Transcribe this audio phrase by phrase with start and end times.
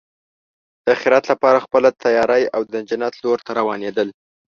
[0.83, 4.07] د اخرت لپاره خپله تیاری او د جنت لور ته روانېدل.